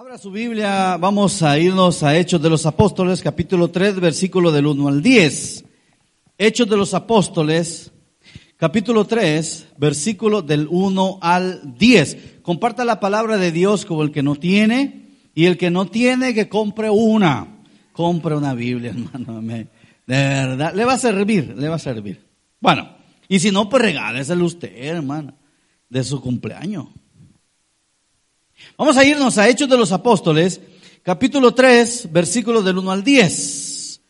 [0.00, 4.66] Abra su Biblia, vamos a irnos a Hechos de los Apóstoles, capítulo 3, versículo del
[4.66, 5.64] 1 al 10.
[6.38, 7.90] Hechos de los Apóstoles,
[8.56, 12.38] capítulo 3, versículo del 1 al 10.
[12.42, 16.32] Comparta la palabra de Dios como el que no tiene y el que no tiene
[16.32, 17.64] que compre una.
[17.90, 19.42] Compre una Biblia, hermano.
[19.42, 19.66] De
[20.06, 22.24] verdad, le va a servir, le va a servir.
[22.60, 22.88] Bueno,
[23.26, 25.34] y si no, pues regáleselo usted, hermano,
[25.88, 26.86] de su cumpleaños.
[28.76, 30.60] Vamos a irnos a Hechos de los Apóstoles,
[31.02, 34.00] capítulo 3, versículos del 1 al 10.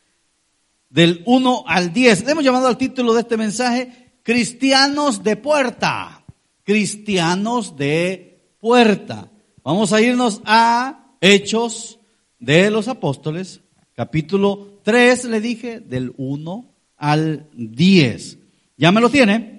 [0.91, 2.25] Del 1 al 10.
[2.25, 6.25] Le hemos llamado al título de este mensaje, Cristianos de Puerta.
[6.65, 9.31] Cristianos de Puerta.
[9.63, 11.99] Vamos a irnos a Hechos
[12.39, 13.61] de los Apóstoles,
[13.95, 18.39] capítulo 3, le dije, del 1 al 10.
[18.77, 19.58] ¿Ya me lo tiene?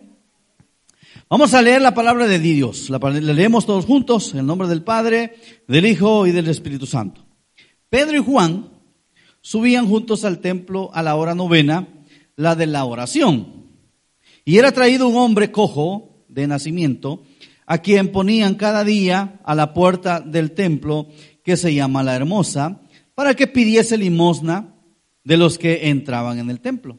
[1.32, 2.90] Vamos a leer la palabra de Dios.
[2.90, 5.36] La, leemos todos juntos en nombre del Padre,
[5.68, 7.24] del Hijo y del Espíritu Santo.
[7.88, 8.72] Pedro y Juan
[9.40, 11.88] subían juntos al templo a la hora novena,
[12.36, 13.68] la de la oración.
[14.44, 17.22] Y era traído un hombre cojo de nacimiento,
[17.68, 21.10] a quien ponían cada día a la puerta del templo,
[21.44, 22.82] que se llama la Hermosa,
[23.14, 24.74] para que pidiese limosna
[25.24, 26.98] de los que entraban en el templo.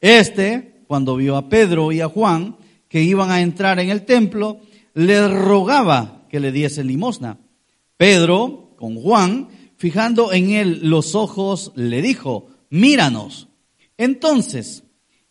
[0.00, 4.60] Este, cuando vio a Pedro y a Juan, que iban a entrar en el templo,
[4.94, 7.38] le rogaba que le diese limosna.
[7.96, 13.48] Pedro, con Juan, fijando en él los ojos, le dijo, míranos.
[13.96, 14.84] Entonces,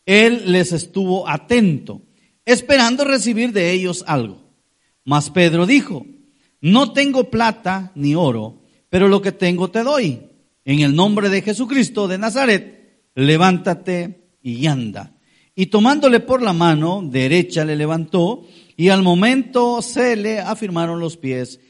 [0.05, 2.01] él les estuvo atento,
[2.45, 4.43] esperando recibir de ellos algo.
[5.03, 6.05] Mas Pedro dijo,
[6.61, 10.21] no tengo plata ni oro, pero lo que tengo te doy.
[10.63, 15.14] En el nombre de Jesucristo de Nazaret, levántate y anda.
[15.55, 18.43] Y tomándole por la mano derecha le levantó
[18.75, 21.61] y al momento se le afirmaron los pies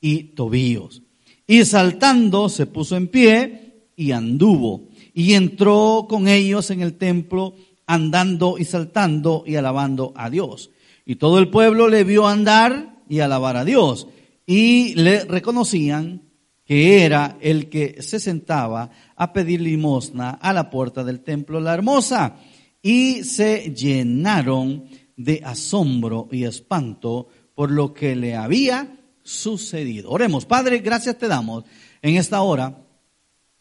[0.00, 1.02] y tobillos.
[1.46, 4.88] Y saltando se puso en pie y anduvo.
[5.12, 7.54] Y entró con ellos en el templo
[7.86, 10.70] andando y saltando y alabando a Dios.
[11.04, 14.08] Y todo el pueblo le vio andar y alabar a Dios.
[14.46, 16.22] Y le reconocían
[16.64, 21.74] que era el que se sentaba a pedir limosna a la puerta del templo, la
[21.74, 22.36] hermosa
[22.84, 24.84] y se llenaron
[25.16, 30.10] de asombro y espanto por lo que le había sucedido.
[30.10, 31.64] Oremos, Padre, gracias te damos
[32.02, 32.84] en esta hora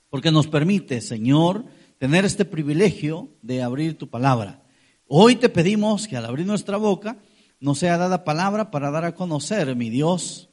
[0.09, 1.63] porque nos permite, Señor,
[1.99, 4.61] tener este privilegio de abrir tu palabra.
[5.07, 7.17] Hoy te pedimos que al abrir nuestra boca
[7.61, 10.49] nos sea dada palabra para dar a conocer, mi Dios,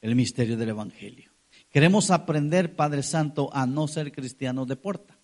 [0.00, 1.30] el misterio del Evangelio.
[1.70, 5.20] Queremos aprender, Padre Santo, a no ser cristianos de puerta.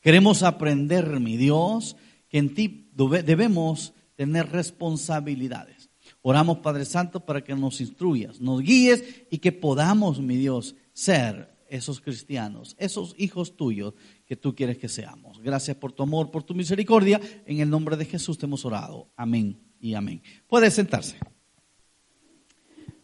[0.00, 1.96] Queremos aprender, mi Dios,
[2.28, 5.90] que en ti debemos tener responsabilidades.
[6.22, 11.54] Oramos, Padre Santo, para que nos instruyas, nos guíes y que podamos, mi Dios, ser
[11.68, 13.94] esos cristianos, esos hijos tuyos
[14.24, 15.40] que tú quieres que seamos.
[15.40, 17.20] Gracias por tu amor, por tu misericordia.
[17.44, 19.08] En el nombre de Jesús te hemos orado.
[19.16, 20.22] Amén y amén.
[20.46, 21.16] Puede sentarse.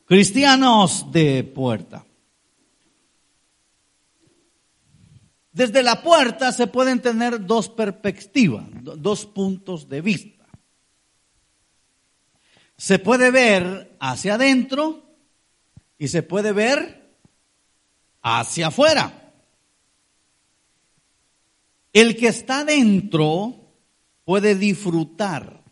[0.05, 2.05] Cristianos de puerta.
[5.53, 10.47] Desde la puerta se pueden tener dos perspectivas, dos puntos de vista.
[12.77, 15.05] Se puede ver hacia adentro
[15.99, 17.17] y se puede ver
[18.23, 19.35] hacia afuera.
[21.93, 23.75] El que está dentro
[24.25, 25.63] puede disfrutar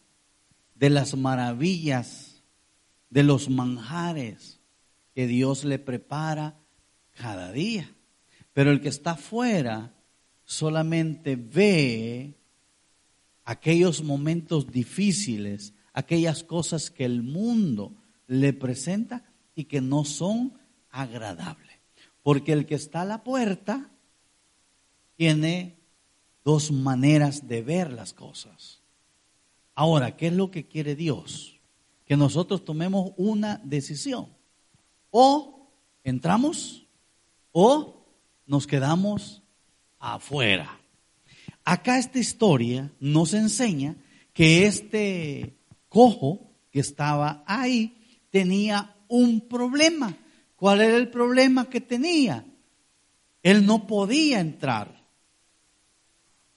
[0.75, 2.43] de las maravillas,
[3.09, 4.61] de los manjares
[5.15, 6.59] que Dios le prepara
[7.17, 7.91] cada día.
[8.53, 9.95] Pero el que está afuera
[10.45, 12.35] solamente ve
[13.45, 17.95] aquellos momentos difíciles, aquellas cosas que el mundo
[18.27, 19.25] le presenta
[19.55, 20.59] y que no son
[20.91, 21.79] agradables.
[22.23, 23.91] Porque el que está a la puerta
[25.17, 25.79] tiene
[26.45, 28.83] dos maneras de ver las cosas.
[29.75, 31.61] Ahora, ¿qué es lo que quiere Dios?
[32.05, 34.29] Que nosotros tomemos una decisión.
[35.11, 35.71] O
[36.05, 36.87] entramos
[37.53, 38.00] o
[38.51, 39.45] nos quedamos
[40.01, 40.81] afuera.
[41.65, 43.95] Acá esta historia nos enseña
[44.33, 45.57] que este
[45.89, 47.97] cojo que estaba ahí
[48.29, 50.17] tenía un problema.
[50.57, 52.45] ¿Cuál era el problema que tenía?
[53.45, 55.01] Él no podía entrar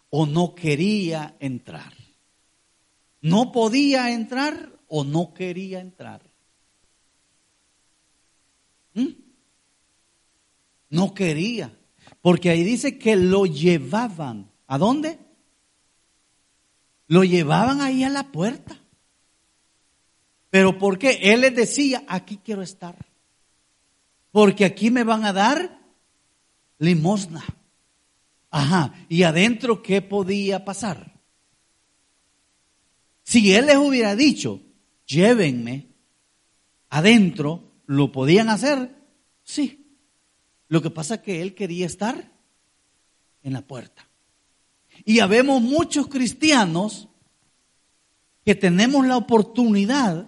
[0.09, 1.93] o no quería entrar.
[3.21, 6.23] No podía entrar o no quería entrar.
[8.95, 9.09] ¿Mm?
[10.89, 11.71] No quería.
[12.23, 14.49] Porque ahí dice que lo llevaban.
[14.65, 15.19] ¿A dónde?
[17.07, 18.79] Lo llevaban ahí a la puerta.
[20.49, 22.95] Pero porque Él les decía, aquí quiero estar.
[24.31, 25.79] porque aquí me van a dar
[26.79, 27.43] limosna.
[28.49, 31.19] Ajá, ¿y adentro qué podía pasar?
[33.23, 34.61] Si él les hubiera dicho,
[35.05, 35.89] llévenme
[36.89, 38.95] adentro, ¿lo podían hacer?
[39.43, 39.82] Sí.
[40.67, 42.31] Lo que pasa es que él quería estar
[43.43, 44.07] en la puerta.
[45.05, 47.07] Y habemos muchos cristianos
[48.45, 50.27] que tenemos la oportunidad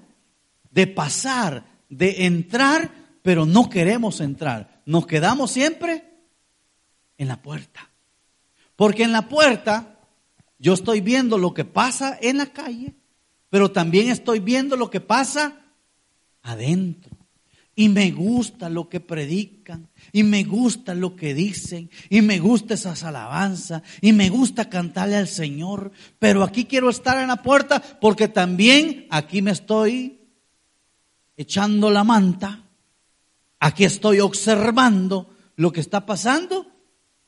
[0.71, 2.91] de pasar, de entrar,
[3.21, 4.81] pero no queremos entrar.
[4.85, 6.03] Nos quedamos siempre
[7.17, 7.89] en la puerta.
[8.75, 9.99] Porque en la puerta
[10.59, 12.95] yo estoy viendo lo que pasa en la calle,
[13.49, 15.61] pero también estoy viendo lo que pasa
[16.41, 17.14] adentro.
[17.75, 22.75] Y me gusta lo que predican, y me gusta lo que dicen, y me gusta
[22.75, 25.91] esas alabanzas, y me gusta cantarle al Señor.
[26.17, 30.21] Pero aquí quiero estar en la puerta porque también aquí me estoy
[31.35, 32.63] echando la manta,
[33.59, 36.67] aquí estoy observando lo que está pasando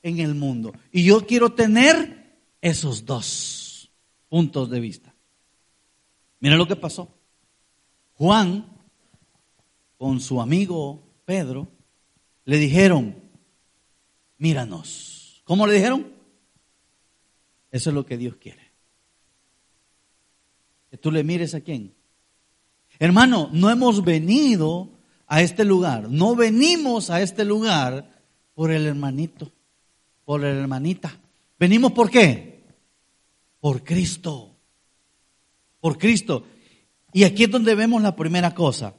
[0.01, 0.73] en el mundo.
[0.91, 3.91] Y yo quiero tener esos dos
[4.29, 5.13] puntos de vista.
[6.39, 7.13] Mira lo que pasó.
[8.13, 8.76] Juan,
[9.97, 11.67] con su amigo Pedro,
[12.45, 13.15] le dijeron,
[14.37, 15.41] míranos.
[15.43, 16.13] ¿Cómo le dijeron?
[17.71, 18.71] Eso es lo que Dios quiere.
[20.89, 21.93] Que tú le mires a quién.
[22.99, 24.89] Hermano, no hemos venido
[25.27, 28.23] a este lugar, no venimos a este lugar
[28.53, 29.51] por el hermanito
[30.27, 31.17] por la hermanita.
[31.57, 32.61] ¿Venimos por qué?
[33.61, 34.57] Por Cristo.
[35.79, 36.43] Por Cristo.
[37.13, 38.93] Y aquí es donde vemos la primera cosa.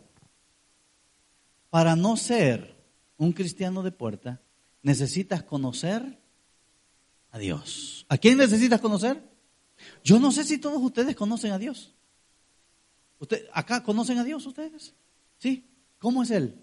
[1.70, 2.76] Para no ser
[3.16, 4.40] un cristiano de puerta,
[4.82, 6.18] necesitas conocer
[7.30, 8.06] a Dios.
[8.08, 9.22] ¿A quién necesitas conocer?
[10.02, 11.94] Yo no sé si todos ustedes conocen a Dios.
[13.18, 14.94] ¿Usted, ¿Acá conocen a Dios ustedes?
[15.38, 15.68] ¿Sí?
[15.98, 16.54] ¿Cómo es Él?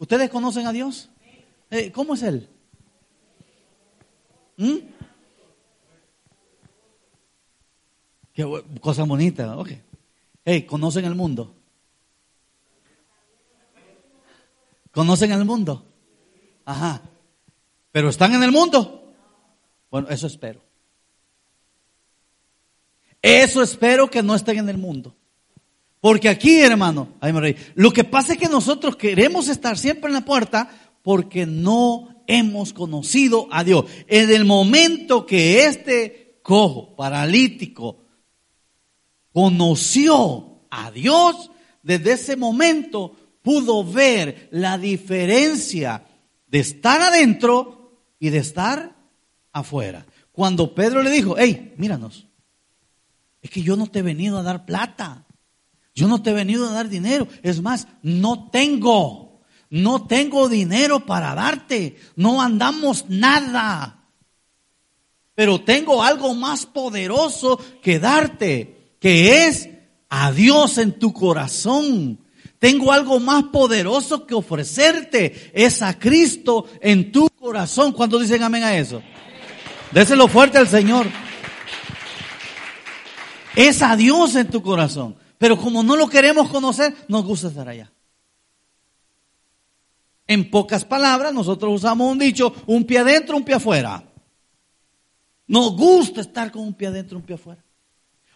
[0.00, 1.10] ¿Ustedes conocen a Dios?
[1.70, 2.48] Eh, ¿Cómo es él?
[4.56, 4.76] ¿Mm?
[8.32, 9.58] Qué cosa bonita.
[9.58, 9.70] Ok.
[10.42, 11.54] Hey, ¿conocen el mundo?
[14.92, 15.86] ¿Conocen el mundo?
[16.64, 17.02] Ajá.
[17.92, 19.12] ¿Pero están en el mundo?
[19.90, 20.60] Bueno, eso espero.
[23.22, 25.14] Eso espero que no estén en el mundo.
[26.00, 27.56] Porque aquí, hermano, ahí me.
[27.74, 30.70] Lo que pasa es que nosotros queremos estar siempre en la puerta
[31.02, 33.84] porque no hemos conocido a Dios.
[34.06, 37.98] En el momento que este cojo, paralítico,
[39.32, 41.50] conoció a Dios,
[41.82, 46.04] desde ese momento pudo ver la diferencia
[46.46, 48.96] de estar adentro y de estar
[49.52, 50.06] afuera.
[50.32, 52.26] Cuando Pedro le dijo, hey, míranos,
[53.42, 55.26] es que yo no te he venido a dar plata,
[55.94, 59.30] yo no te he venido a dar dinero, es más, no tengo
[59.70, 64.04] no tengo dinero para darte, no andamos nada,
[65.36, 69.68] pero tengo algo más poderoso que darte, que es
[70.08, 72.18] a Dios en tu corazón.
[72.60, 77.92] Tengo algo más poderoso que ofrecerte, es a Cristo en tu corazón.
[77.92, 79.02] ¿Cuántos dicen amén a eso?
[79.92, 81.06] Déselo fuerte al Señor.
[83.56, 85.16] Es a Dios en tu corazón.
[85.38, 87.90] Pero como no lo queremos conocer, nos gusta estar allá.
[90.26, 94.04] En pocas palabras, nosotros usamos un dicho, un pie adentro, un pie afuera.
[95.46, 97.64] Nos gusta estar con un pie adentro, un pie afuera.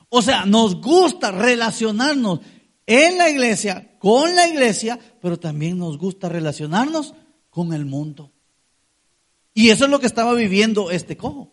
[0.08, 2.40] O sea, nos gusta relacionarnos
[2.87, 7.14] en la iglesia, con la iglesia, pero también nos gusta relacionarnos
[7.49, 8.30] con el mundo.
[9.54, 11.50] Y eso es lo que estaba viviendo este cojo.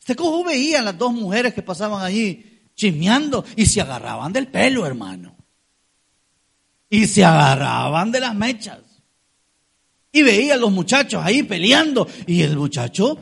[0.00, 4.48] Este cojo veía a las dos mujeres que pasaban allí chismeando y se agarraban del
[4.48, 5.36] pelo, hermano.
[6.88, 8.80] Y se agarraban de las mechas.
[10.10, 12.08] Y veía a los muchachos ahí peleando.
[12.26, 13.18] Y el muchacho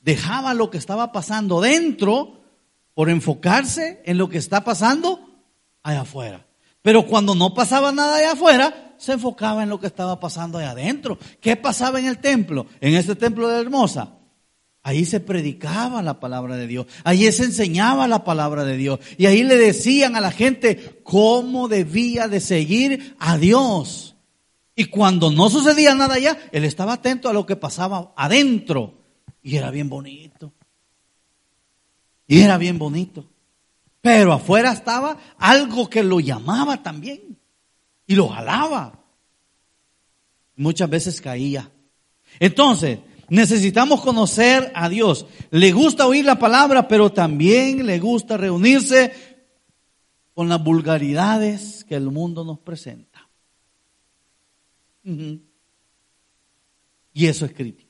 [0.00, 2.40] dejaba lo que estaba pasando dentro
[2.94, 5.30] por enfocarse en lo que está pasando
[5.84, 6.47] allá afuera.
[6.88, 10.70] Pero cuando no pasaba nada allá afuera, se enfocaba en lo que estaba pasando allá
[10.70, 11.18] adentro.
[11.38, 12.64] ¿Qué pasaba en el templo?
[12.80, 14.14] En este templo de Hermosa.
[14.82, 19.26] Ahí se predicaba la palabra de Dios, ahí se enseñaba la palabra de Dios y
[19.26, 24.16] ahí le decían a la gente cómo debía de seguir a Dios.
[24.74, 28.94] Y cuando no sucedía nada allá, él estaba atento a lo que pasaba adentro.
[29.42, 30.54] Y era bien bonito.
[32.26, 33.26] Y era bien bonito.
[34.08, 37.38] Pero afuera estaba algo que lo llamaba también.
[38.06, 39.04] Y lo jalaba.
[40.56, 41.70] Muchas veces caía.
[42.40, 45.26] Entonces, necesitamos conocer a Dios.
[45.50, 49.12] Le gusta oír la palabra, pero también le gusta reunirse
[50.32, 53.28] con las vulgaridades que el mundo nos presenta.
[57.12, 57.87] Y eso es crítico.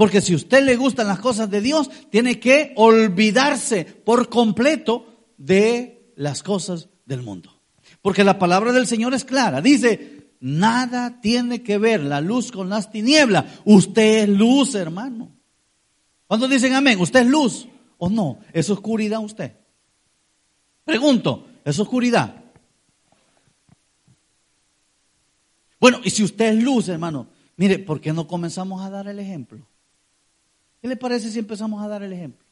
[0.00, 5.28] Porque si a usted le gustan las cosas de Dios, tiene que olvidarse por completo
[5.36, 7.60] de las cosas del mundo.
[8.00, 9.60] Porque la palabra del Señor es clara.
[9.60, 13.44] Dice, nada tiene que ver la luz con las tinieblas.
[13.66, 15.36] Usted es luz, hermano.
[16.26, 16.98] ¿Cuándo dicen amén?
[16.98, 18.38] ¿Usted es luz o no?
[18.54, 19.54] ¿Es oscuridad usted?
[20.82, 22.42] Pregunto, ¿es oscuridad?
[25.78, 27.26] Bueno, y si usted es luz, hermano,
[27.58, 29.66] mire, ¿por qué no comenzamos a dar el ejemplo?
[30.80, 32.44] ¿Qué le parece si empezamos a dar el ejemplo?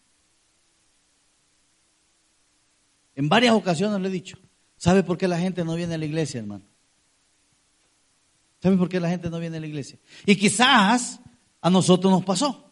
[3.14, 4.38] En varias ocasiones le he dicho,
[4.76, 6.64] ¿sabe por qué la gente no viene a la iglesia, hermano?
[8.62, 9.98] ¿Sabe por qué la gente no viene a la iglesia?
[10.26, 11.20] Y quizás
[11.60, 12.70] a nosotros nos pasó,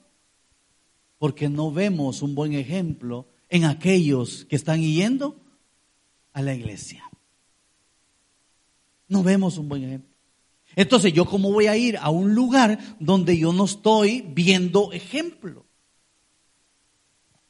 [1.19, 5.41] porque no vemos un buen ejemplo en aquellos que están yendo
[6.33, 7.05] a la iglesia.
[9.09, 10.16] No vemos un buen ejemplo.
[10.77, 15.65] Entonces, ¿yo cómo voy a ir a un lugar donde yo no estoy viendo ejemplo?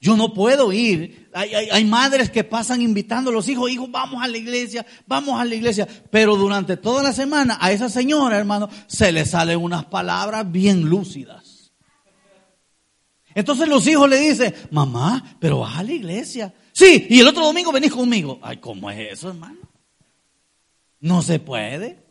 [0.00, 1.28] Yo no puedo ir.
[1.34, 5.44] Hay, madres que pasan invitando a los hijos, hijos, vamos a la iglesia, vamos a
[5.44, 5.88] la iglesia.
[6.10, 10.82] Pero durante toda la semana a esa señora, hermano, se le salen unas palabras bien
[10.88, 11.72] lúcidas.
[13.34, 16.54] Entonces los hijos le dicen, mamá, pero vas a la iglesia.
[16.72, 18.38] Sí, y el otro domingo venís conmigo.
[18.40, 19.58] Ay, ¿cómo es eso, hermano?
[21.00, 22.05] No se puede.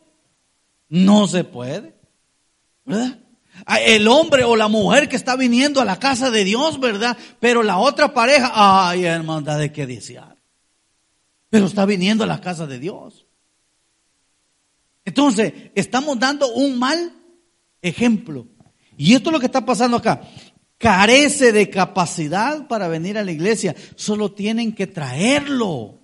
[0.89, 1.96] No se puede.
[2.86, 3.20] ¿Verdad?
[3.65, 7.18] Ah, el hombre o la mujer que está viniendo a la casa de Dios, ¿verdad?
[7.39, 10.36] Pero la otra pareja, ay, hermandad de qué desear.
[11.50, 13.25] Pero está viniendo a la casa de Dios.
[15.06, 17.13] Entonces, estamos dando un mal
[17.82, 18.48] ejemplo.
[18.98, 20.22] Y esto es lo que está pasando acá.
[20.77, 23.75] Carece de capacidad para venir a la iglesia.
[23.96, 26.00] Solo tienen que traerlo.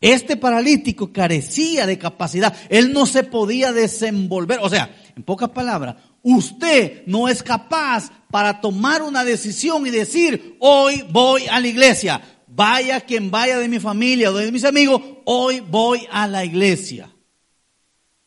[0.00, 2.56] Este paralítico carecía de capacidad.
[2.68, 4.60] Él no se podía desenvolver.
[4.62, 10.56] O sea, en pocas palabras, usted no es capaz para tomar una decisión y decir,
[10.60, 12.22] hoy voy a la iglesia.
[12.46, 17.12] Vaya quien vaya de mi familia o de mis amigos, hoy voy a la iglesia.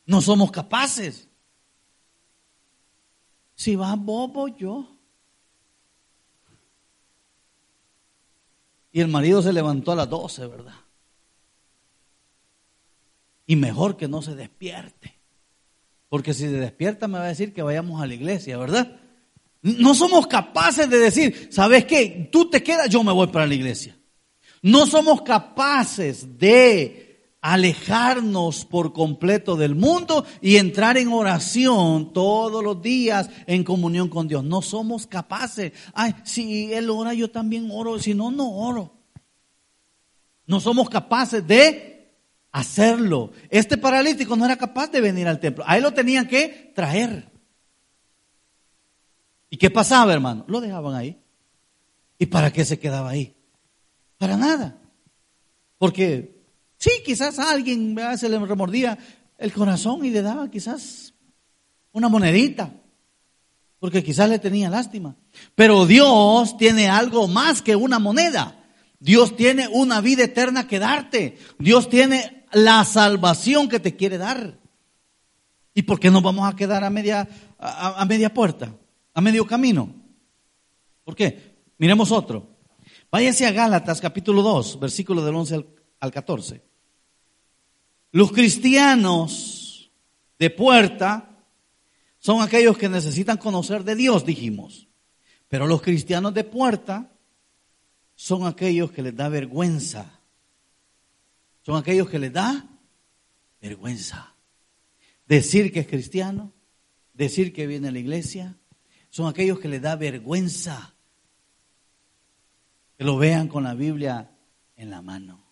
[0.05, 1.29] No somos capaces.
[3.55, 4.97] Si va bobo yo.
[8.91, 10.80] Y el marido se levantó a las 12, ¿verdad?
[13.51, 15.19] Y mejor que no se despierte.
[16.07, 18.97] Porque si se despierta me va a decir que vayamos a la iglesia, ¿verdad?
[19.61, 22.29] No somos capaces de decir, ¿sabes qué?
[22.31, 23.97] Tú te quedas, yo me voy para la iglesia.
[24.61, 32.81] No somos capaces de alejarnos por completo del mundo y entrar en oración todos los
[32.81, 34.45] días en comunión con Dios.
[34.45, 35.73] No somos capaces.
[35.93, 37.99] Ay, si Él ora, yo también oro.
[37.99, 38.93] Si no, no oro.
[40.45, 41.90] No somos capaces de
[42.51, 43.31] hacerlo.
[43.49, 45.63] Este paralítico no era capaz de venir al templo.
[45.67, 47.29] A él lo tenían que traer.
[49.49, 50.45] ¿Y qué pasaba, hermano?
[50.47, 51.19] Lo dejaban ahí.
[52.17, 53.35] ¿Y para qué se quedaba ahí?
[54.17, 54.77] Para nada.
[55.77, 56.43] Porque
[56.77, 58.97] sí, quizás alguien se le remordía
[59.37, 61.13] el corazón y le daba quizás
[61.91, 62.71] una monedita.
[63.79, 65.15] Porque quizás le tenía lástima.
[65.55, 68.60] Pero Dios tiene algo más que una moneda.
[69.01, 71.39] Dios tiene una vida eterna que darte.
[71.57, 74.59] Dios tiene la salvación que te quiere dar.
[75.73, 77.27] ¿Y por qué nos vamos a quedar a media,
[77.57, 78.75] a, media puerta,
[79.15, 79.91] a medio camino?
[81.03, 81.55] ¿Por qué?
[81.79, 82.55] Miremos otro.
[83.09, 85.67] Váyase a Gálatas capítulo 2, versículo del 11 al,
[85.99, 86.61] al 14.
[88.11, 89.91] Los cristianos
[90.37, 91.43] de puerta
[92.19, 94.89] son aquellos que necesitan conocer de Dios, dijimos.
[95.47, 97.10] Pero los cristianos de puerta
[98.21, 100.21] son aquellos que les da vergüenza
[101.63, 102.67] son aquellos que les da
[103.61, 104.33] vergüenza.
[105.27, 106.51] Decir que es cristiano,
[107.13, 108.57] decir que viene a la iglesia,
[109.09, 110.93] son aquellos que les da vergüenza
[112.97, 114.31] que lo vean con la Biblia
[114.75, 115.43] en la mano.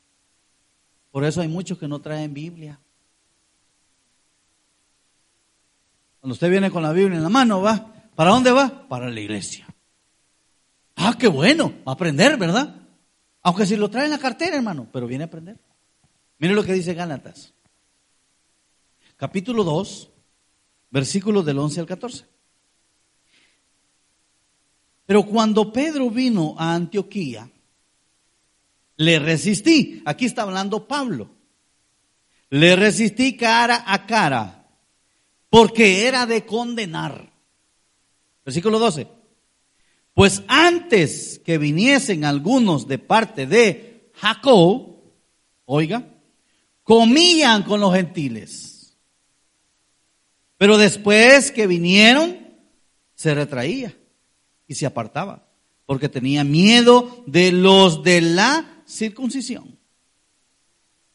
[1.11, 2.79] Por eso hay muchos que no traen Biblia.
[6.19, 7.93] Cuando usted viene con la Biblia en la mano, va.
[8.15, 8.87] ¿Para dónde va?
[8.87, 9.67] Para la iglesia.
[11.01, 12.75] Ah, qué bueno, va a aprender, ¿verdad?
[13.41, 15.57] Aunque si lo trae en la cartera, hermano, pero viene a aprender.
[16.39, 17.53] Mire lo que dice Gálatas.
[19.15, 20.09] Capítulo 2,
[20.89, 22.25] versículos del 11 al 14.
[25.05, 27.49] Pero cuando Pedro vino a Antioquía,
[28.97, 30.03] le resistí.
[30.05, 31.29] Aquí está hablando Pablo.
[32.49, 34.67] Le resistí cara a cara,
[35.49, 37.31] porque era de condenar.
[38.43, 39.18] Versículo 12.
[40.13, 44.97] Pues antes que viniesen algunos de parte de Jacob,
[45.65, 46.05] oiga,
[46.83, 48.97] comían con los gentiles.
[50.57, 52.49] Pero después que vinieron,
[53.15, 53.97] se retraía
[54.67, 55.47] y se apartaba,
[55.85, 59.79] porque tenía miedo de los de la circuncisión.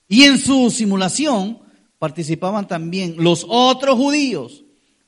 [0.09, 1.61] Y en su simulación
[1.99, 4.64] participaban también los otros judíos,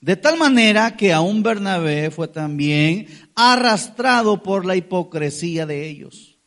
[0.06, 6.38] de tal manera que aún Bernabé fue también arrastrado por la hipocresía de ellos.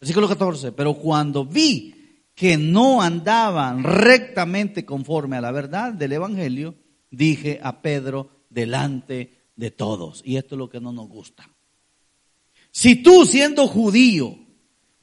[0.00, 6.76] Versículo 14, pero cuando vi que no andaban rectamente conforme a la verdad del Evangelio,
[7.10, 10.22] dije a Pedro delante de todos.
[10.24, 11.50] Y esto es lo que no nos gusta.
[12.70, 14.38] Si tú siendo judío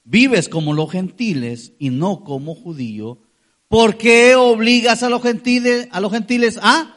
[0.05, 3.19] vives como los gentiles y no como judío,
[3.67, 6.94] ¿por qué obligas a los gentiles a, los gentiles a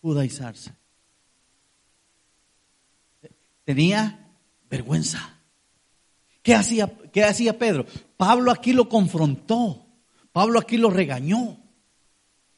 [0.00, 0.72] judaizarse?
[3.64, 4.26] Tenía
[4.70, 5.38] vergüenza.
[6.42, 7.84] ¿Qué hacía, ¿Qué hacía Pedro?
[8.16, 9.86] Pablo aquí lo confrontó.
[10.32, 11.58] Pablo aquí lo regañó.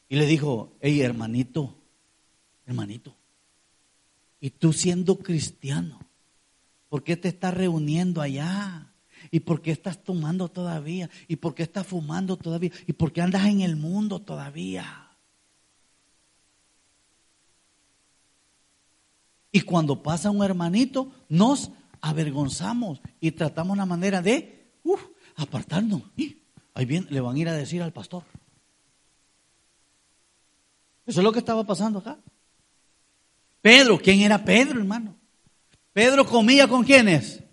[0.07, 1.73] Y le dijo, hey hermanito,
[2.65, 3.15] hermanito,
[4.41, 5.99] y tú siendo cristiano,
[6.89, 8.91] ¿por qué te estás reuniendo allá?
[9.29, 11.09] ¿Y por qué estás tomando todavía?
[11.29, 12.71] ¿Y por qué estás fumando todavía?
[12.87, 15.00] ¿Y por qué andas en el mundo todavía?
[19.51, 24.71] Y cuando pasa un hermanito, nos avergonzamos y tratamos la manera de
[25.35, 26.03] apartarnos.
[26.73, 28.23] Ahí bien, le van a ir a decir al pastor.
[31.05, 32.17] Eso es lo que estaba pasando acá.
[33.61, 35.15] Pedro, ¿quién era Pedro, hermano?
[35.93, 37.43] Pedro comía con quiénes?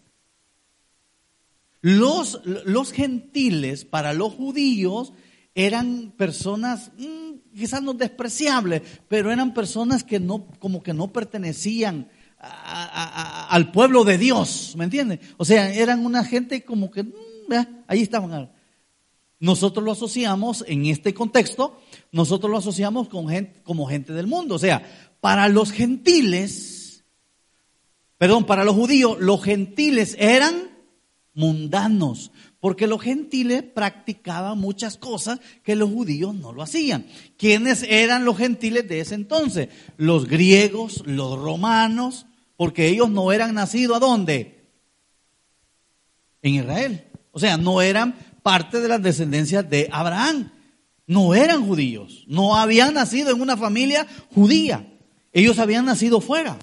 [1.80, 5.12] Los, los gentiles para los judíos
[5.54, 7.27] eran personas mm,
[7.58, 12.08] quizás no despreciables, pero eran personas que no, como que no pertenecían
[12.40, 15.18] al pueblo de Dios, ¿me entiendes?
[15.36, 17.52] O sea, eran una gente como que, mm,
[17.88, 18.50] ahí estaban.
[19.40, 21.80] Nosotros lo asociamos en este contexto,
[22.12, 24.54] nosotros lo asociamos con gente, como gente del mundo.
[24.54, 24.82] O sea,
[25.20, 27.04] para los gentiles,
[28.18, 30.77] perdón, para los judíos, los gentiles eran
[31.38, 37.06] mundanos, porque los gentiles practicaban muchas cosas que los judíos no lo hacían.
[37.36, 39.68] ¿Quiénes eran los gentiles de ese entonces?
[39.96, 44.68] Los griegos, los romanos, porque ellos no eran nacidos a dónde?
[46.42, 47.04] En Israel.
[47.30, 50.50] O sea, no eran parte de las descendencias de Abraham.
[51.06, 54.92] No eran judíos, no habían nacido en una familia judía.
[55.32, 56.58] Ellos habían nacido fuera.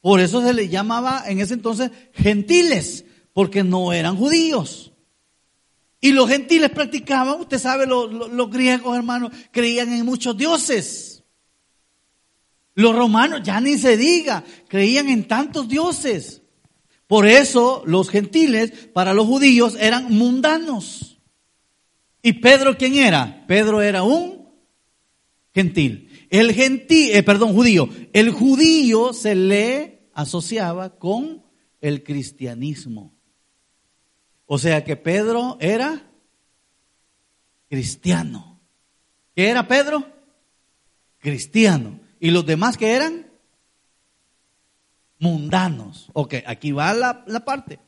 [0.00, 4.92] Por eso se les llamaba en ese entonces gentiles, porque no eran judíos.
[6.00, 11.24] Y los gentiles practicaban, usted sabe, los, griegos hermanos creían en muchos dioses.
[12.74, 16.42] Los romanos, ya ni se diga, creían en tantos dioses.
[17.06, 21.20] Por eso los gentiles para los judíos eran mundanos.
[22.22, 23.44] ¿Y Pedro quién era?
[23.46, 24.48] Pedro era un
[25.54, 26.26] gentil.
[26.30, 27.88] El gentil, eh, perdón, judío.
[28.12, 31.42] El judío se le asociaba con
[31.80, 33.13] el cristianismo.
[34.46, 36.02] O sea que Pedro era
[37.68, 38.60] cristiano.
[39.34, 40.06] ¿Qué era Pedro?
[41.18, 42.00] Cristiano.
[42.20, 43.26] ¿Y los demás que eran?
[45.18, 46.10] Mundanos.
[46.12, 47.78] Ok, aquí va la, la parte.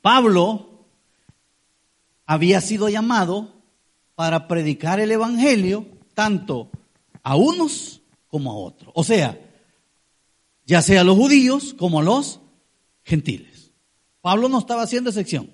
[0.00, 0.86] Pablo
[2.26, 3.54] había sido llamado
[4.14, 6.70] para predicar el Evangelio tanto
[7.22, 8.90] a unos como a otros.
[8.94, 9.38] O sea,
[10.66, 12.40] ya sea a los judíos como a los
[13.04, 13.57] gentiles.
[14.20, 15.52] Pablo no estaba haciendo excepción.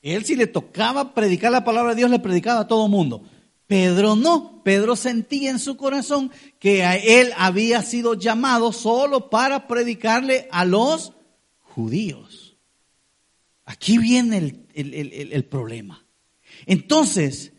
[0.00, 3.22] Él si le tocaba predicar la palabra de Dios, le predicaba a todo el mundo.
[3.66, 4.62] Pedro no.
[4.62, 10.64] Pedro sentía en su corazón que a él había sido llamado solo para predicarle a
[10.64, 11.12] los
[11.60, 12.56] judíos.
[13.64, 16.04] Aquí viene el el, problema.
[16.66, 17.52] Entonces,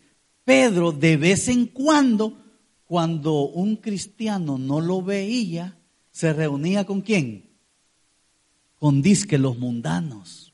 [0.44, 2.38] Pedro de vez en cuando,
[2.84, 5.78] cuando un cristiano no lo veía,
[6.10, 7.49] se reunía con quién?
[8.80, 10.52] Con disque los mundanos.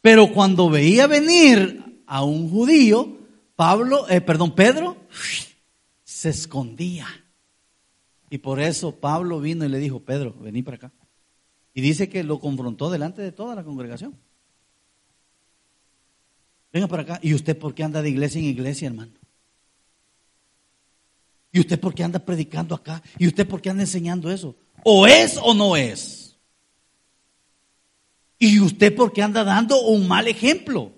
[0.00, 3.18] Pero cuando veía venir a un judío,
[3.54, 4.96] Pablo, eh, perdón, Pedro,
[6.02, 7.06] se escondía.
[8.28, 10.92] Y por eso Pablo vino y le dijo, Pedro, vení para acá.
[11.74, 14.16] Y dice que lo confrontó delante de toda la congregación.
[16.72, 17.20] Venga para acá.
[17.22, 19.12] ¿Y usted por qué anda de iglesia en iglesia, hermano?
[21.52, 23.02] ¿Y usted por qué anda predicando acá?
[23.18, 24.56] ¿Y usted por qué anda enseñando eso?
[24.82, 26.21] ¿O es o no es?
[28.42, 30.90] ¿Y usted por qué anda dando un mal ejemplo?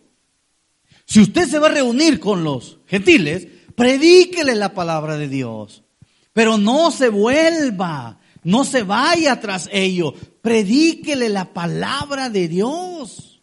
[1.05, 5.83] Si usted se va a reunir con los gentiles, predíquele la palabra de Dios.
[6.33, 10.15] Pero no se vuelva, no se vaya tras ellos.
[10.41, 13.43] Predíquele la palabra de Dios.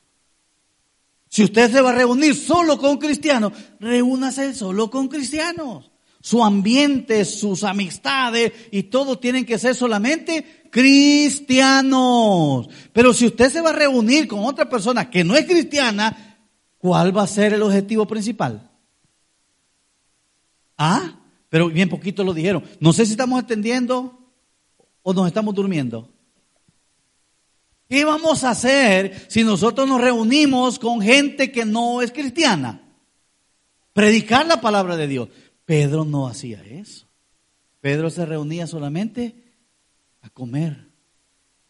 [1.29, 5.90] Si usted se va a reunir solo con cristianos, reúnase solo con cristianos.
[6.21, 12.69] Su ambiente, sus amistades y todo tienen que ser solamente cristianos.
[12.93, 16.37] Pero si usted se va a reunir con otra persona que no es cristiana,
[16.77, 18.69] ¿cuál va a ser el objetivo principal?
[20.77, 22.63] Ah, pero bien poquito lo dijeron.
[22.79, 24.17] No sé si estamos entendiendo
[25.03, 26.09] o nos estamos durmiendo.
[27.89, 32.81] ¿Qué vamos a hacer si nosotros nos reunimos con gente que no es cristiana?
[33.91, 35.27] Predicar la palabra de Dios.
[35.71, 37.07] Pedro no hacía eso.
[37.79, 39.55] Pedro se reunía solamente
[40.19, 40.89] a comer.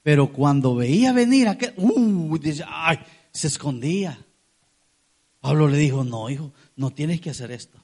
[0.01, 2.35] Pero cuando veía venir aquel, uh,
[3.31, 4.25] se escondía.
[5.39, 7.77] Pablo le dijo, no, hijo, no tienes que hacer esto.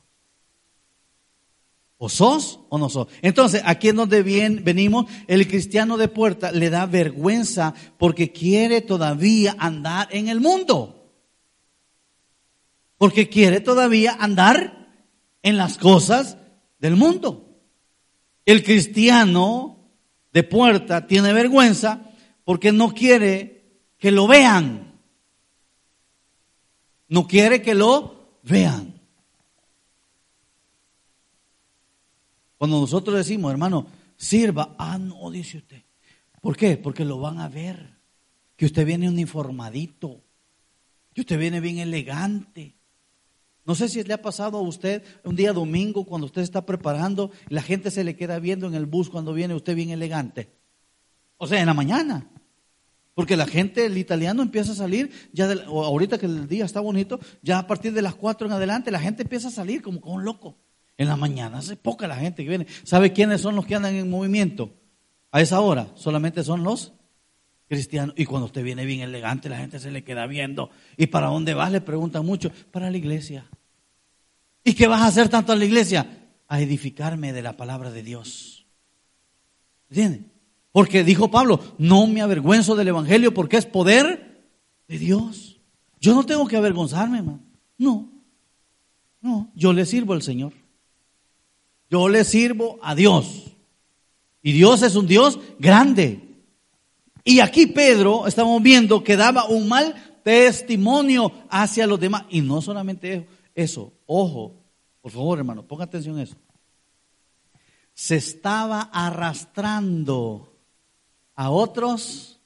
[1.99, 3.10] O sos o no sos.
[3.21, 5.06] Entonces, aquí es donde bien, venimos.
[5.27, 11.13] El cristiano de puerta le da vergüenza porque quiere todavía andar en el mundo.
[12.97, 14.87] Porque quiere todavía andar
[15.47, 16.38] en las cosas
[16.77, 17.57] del mundo.
[18.45, 19.77] El cristiano
[20.33, 22.12] de puerta tiene vergüenza
[22.43, 24.99] porque no quiere que lo vean.
[27.07, 28.99] No quiere que lo vean.
[32.57, 35.81] Cuando nosotros decimos, hermano, sirva, ah, no, dice usted.
[36.41, 36.75] ¿Por qué?
[36.75, 37.95] Porque lo van a ver.
[38.57, 40.21] Que usted viene uniformadito.
[41.13, 42.76] Que usted viene bien elegante.
[43.67, 47.32] No sé si le ha pasado a usted un día domingo cuando usted está preparando,
[47.49, 50.49] la gente se le queda viendo en el bus cuando viene usted bien elegante.
[51.36, 52.30] O sea, en la mañana.
[53.13, 57.19] Porque la gente, el italiano empieza a salir, ya ahorita que el día está bonito,
[57.41, 60.15] ya a partir de las 4 en adelante, la gente empieza a salir como, como
[60.15, 60.56] un loco.
[60.97, 62.67] En la mañana, hace poca la gente que viene.
[62.84, 64.71] ¿Sabe quiénes son los que andan en movimiento?
[65.32, 66.93] A esa hora, solamente son los
[67.67, 68.15] cristianos.
[68.17, 70.69] Y cuando usted viene bien elegante, la gente se le queda viendo.
[70.95, 71.71] ¿Y para dónde vas?
[71.71, 72.49] Le preguntan mucho.
[72.71, 73.45] Para la iglesia.
[74.67, 76.27] ¿Y qué vas a hacer tanto a la iglesia?
[76.49, 78.65] A edificarme de la palabra de Dios.
[79.89, 80.30] ¿Entienden?
[80.73, 84.45] Porque dijo Pablo, no me avergüenzo del Evangelio porque es poder
[84.89, 85.62] de Dios.
[86.01, 87.39] Yo no tengo que avergonzarme, hermano.
[87.77, 88.10] No.
[89.21, 90.51] No, yo le sirvo al Señor.
[91.89, 93.45] Yo le sirvo a Dios.
[94.43, 96.43] Y Dios es un Dios grande.
[97.23, 102.25] Y aquí Pedro, estamos viendo que daba un mal testimonio hacia los demás.
[102.30, 104.57] Y no solamente eso, ojo,
[105.08, 106.36] por favor hermano, ponga atención a eso.
[107.93, 110.54] Se estaba arrastrando
[111.34, 112.41] a otros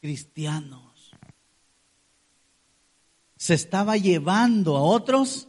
[0.00, 1.12] cristianos.
[3.36, 5.48] Se estaba llevando a otros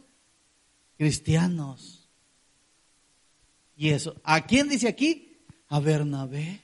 [0.98, 2.10] cristianos.
[3.74, 5.38] Y eso, ¿a quién dice aquí?
[5.68, 6.60] A Bernabé.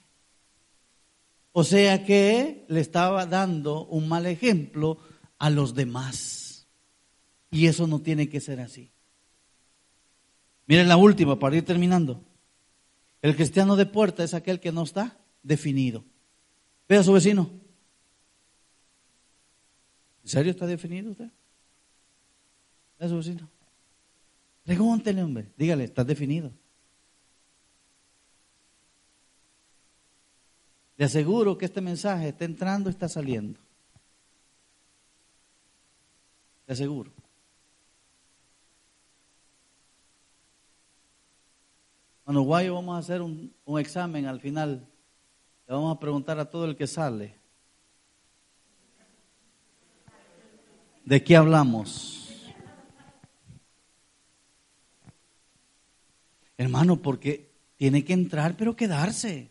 [1.52, 4.98] O sea que le estaba dando un mal ejemplo
[5.38, 6.66] a los demás.
[7.50, 8.89] Y eso no tiene que ser así.
[10.70, 12.22] Miren la última para ir terminando.
[13.22, 16.04] El cristiano de puerta es aquel que no está definido.
[16.88, 17.50] Ve a su vecino.
[20.22, 21.28] ¿En serio está definido usted?
[23.00, 23.48] Ve a su vecino.
[24.62, 25.50] Pregúntele, hombre.
[25.56, 26.52] Dígale, ¿está definido?
[30.96, 33.58] Le aseguro que este mensaje está entrando y está saliendo.
[36.68, 37.10] Le aseguro.
[42.30, 44.86] En Uruguay vamos a hacer un, un examen al final.
[45.66, 47.34] Le vamos a preguntar a todo el que sale.
[51.04, 52.38] ¿De qué hablamos?
[56.56, 59.50] Hermano, porque tiene que entrar pero quedarse.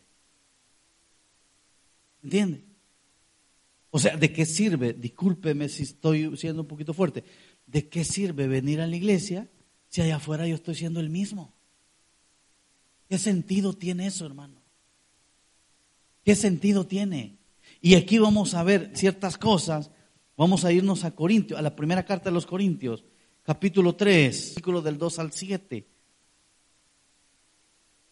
[2.22, 2.64] ¿Entiende?
[3.90, 4.94] O sea, ¿de qué sirve?
[4.94, 7.24] Discúlpeme si estoy siendo un poquito fuerte.
[7.66, 9.50] ¿De qué sirve venir a la iglesia
[9.90, 11.59] si allá afuera yo estoy siendo el mismo?
[13.10, 14.62] ¿Qué sentido tiene eso, hermano?
[16.24, 17.38] ¿Qué sentido tiene?
[17.80, 19.90] Y aquí vamos a ver ciertas cosas.
[20.36, 23.02] Vamos a irnos a Corintios, a la primera carta de los Corintios,
[23.42, 25.88] capítulo 3, versículos del 2 al 7.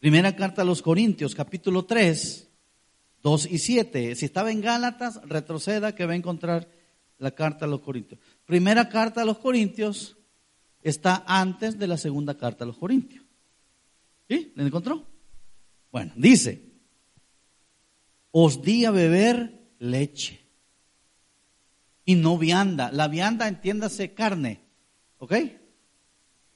[0.01, 2.49] Primera carta a los Corintios, capítulo 3,
[3.23, 4.17] 2 y 7.
[4.17, 6.69] Si estaba en Gálatas, retroceda que va a encontrar
[7.19, 8.21] la carta a los Corintios.
[8.45, 10.17] Primera carta a los Corintios
[10.83, 13.28] está antes de la segunda carta a los Corintios.
[14.29, 14.53] ¿Sí?
[14.55, 15.07] ¿Le encontró?
[15.91, 16.63] Bueno, dice,
[18.31, 20.47] os di a beber leche
[22.05, 22.93] y no vianda.
[22.93, 24.61] La vianda, entiéndase, carne,
[25.19, 25.35] ¿ok?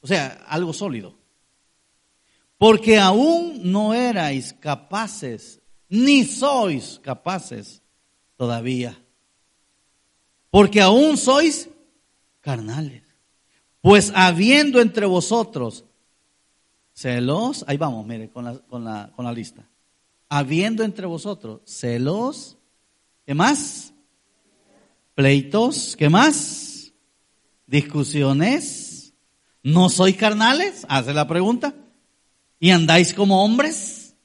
[0.01, 1.19] O sea, algo sólido.
[2.59, 7.83] Porque aún no erais capaces ni sois capaces
[8.37, 8.99] todavía.
[10.51, 11.69] Porque aún sois
[12.41, 13.03] carnales.
[13.81, 15.85] Pues habiendo entre vosotros
[16.93, 19.69] celos, ahí vamos, mire, con la, con la, con la lista.
[20.29, 22.57] Habiendo entre vosotros celos,
[23.27, 23.93] ¿qué más?
[25.15, 26.93] Pleitos, ¿qué más?
[27.67, 29.13] Discusiones.
[29.63, 30.87] ¿No sois carnales?
[30.89, 31.75] Hace la pregunta.
[32.59, 34.17] ¿Y andáis como hombres?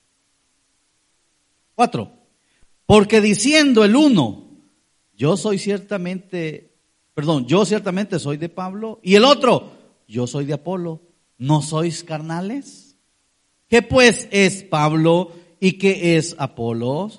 [1.76, 2.12] Cuatro.
[2.86, 4.48] Porque diciendo el uno,
[5.16, 6.74] yo soy ciertamente,
[7.14, 9.72] perdón, yo ciertamente soy de Pablo, y el otro,
[10.08, 11.02] yo soy de Apolo,
[11.38, 12.96] ¿no sois carnales?
[13.68, 17.12] ¿Qué pues es Pablo y qué es Apolo?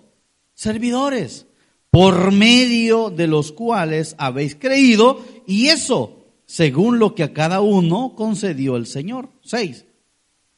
[0.55, 1.47] Servidores,
[1.91, 8.15] por medio de los cuales habéis creído, y eso según lo que a cada uno
[8.17, 9.29] concedió el Señor.
[9.43, 9.85] Seis.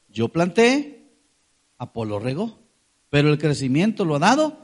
[0.09, 1.05] Yo planté,
[1.79, 2.59] Apolo regó,
[3.11, 4.57] pero el crecimiento lo ha dado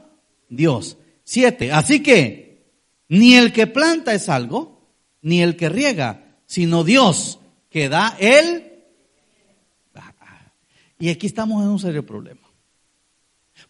[0.49, 0.97] Dios.
[1.23, 1.73] Siete.
[1.73, 2.47] Así que
[3.09, 4.87] ni el que planta es algo,
[5.21, 8.76] ni el que riega, sino Dios que da el...
[10.99, 12.41] Y aquí estamos en un serio problema.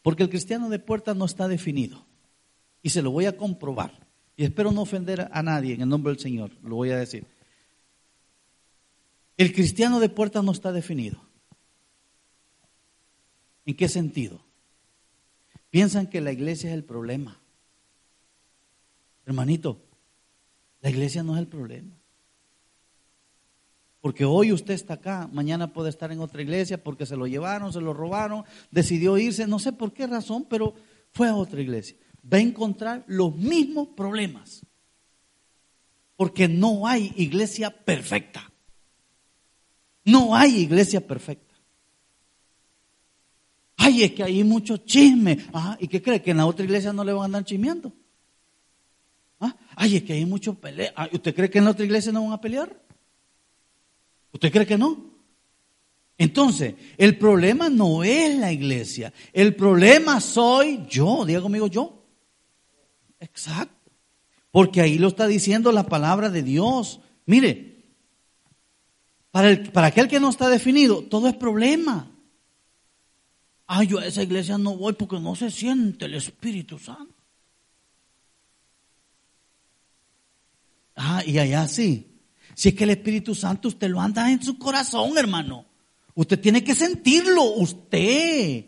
[0.01, 2.05] Porque el cristiano de puerta no está definido.
[2.81, 4.07] Y se lo voy a comprobar.
[4.35, 6.51] Y espero no ofender a nadie en el nombre del Señor.
[6.63, 7.25] Lo voy a decir.
[9.35, 11.21] El cristiano de puerta no está definido.
[13.65, 14.41] ¿En qué sentido?
[15.69, 17.39] Piensan que la iglesia es el problema.
[19.25, 19.81] Hermanito,
[20.81, 21.96] la iglesia no es el problema.
[24.07, 27.73] Porque hoy usted está acá, mañana puede estar en otra iglesia porque se lo llevaron,
[27.73, 30.75] se lo robaron, decidió irse, no sé por qué razón, pero
[31.11, 31.97] fue a otra iglesia.
[32.23, 34.65] Va a encontrar los mismos problemas.
[36.15, 38.49] Porque no hay iglesia perfecta.
[40.05, 41.55] No hay iglesia perfecta.
[43.75, 45.37] Ay, es que hay mucho chisme.
[45.51, 46.21] Ah, ¿Y qué cree?
[46.21, 47.91] ¿Que en la otra iglesia no le van a andar chismeando?
[49.41, 49.53] ¿Ah?
[49.75, 50.93] Ay, es que hay mucho pelea.
[50.95, 52.86] Ah, ¿Usted cree que en la otra iglesia no van a pelear?
[54.37, 55.03] ¿Usted cree que no?
[56.15, 59.11] Entonces, el problema no es la iglesia.
[59.33, 61.25] El problema soy yo.
[61.25, 62.05] Diga conmigo yo.
[63.19, 63.91] Exacto.
[64.51, 66.99] Porque ahí lo está diciendo la palabra de Dios.
[67.25, 67.83] Mire,
[69.31, 72.11] para, el, para aquel que no está definido, todo es problema.
[73.65, 77.15] Ay, yo a esa iglesia no voy porque no se siente el Espíritu Santo.
[80.95, 82.16] Ah, y allá sí.
[82.57, 85.67] Si es que el Espíritu Santo usted lo anda en su corazón, hermano.
[86.15, 88.65] Usted tiene que sentirlo, usted.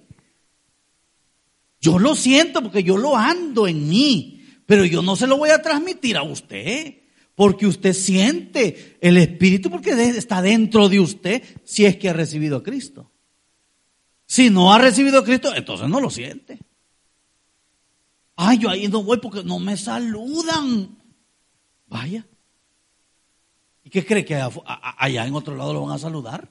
[1.82, 5.49] Yo lo siento porque yo lo ando en mí, pero yo no se lo voy
[5.49, 7.02] a transmitir a usted.
[7.34, 12.58] Porque usted siente el Espíritu porque está dentro de usted si es que ha recibido
[12.58, 13.10] a Cristo.
[14.28, 16.60] Si no ha recibido a Cristo, entonces no lo siente.
[18.36, 20.95] Ay, yo ahí no voy porque no me saludan.
[21.88, 22.28] Vaya.
[23.89, 26.47] ¿Y qué cree que allá en otro lado lo van a saludar?